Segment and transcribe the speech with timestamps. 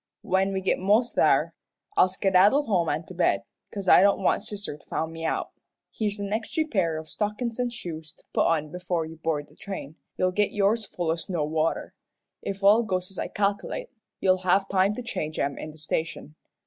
[0.23, 1.53] When we git mos' there,
[1.95, 5.51] I'll skedaddle home an' to bed, 'cause I don't want sister to find me out.
[5.91, 9.55] Here's an extry pair o' stockin's an' shoes to put on before you board the
[9.55, 9.97] train.
[10.17, 11.93] You'll git yours full o' snow water.
[12.41, 16.33] If all goes as I calc'late, you'll have time to change 'em in the station.